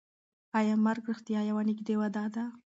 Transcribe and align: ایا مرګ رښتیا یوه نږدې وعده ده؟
ایا 0.59 0.75
مرګ 0.85 1.03
رښتیا 1.11 1.39
یوه 1.49 1.63
نږدې 1.69 1.95
وعده 1.97 2.25
ده؟ 2.33 2.43